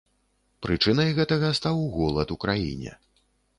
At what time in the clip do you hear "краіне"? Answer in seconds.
2.47-2.99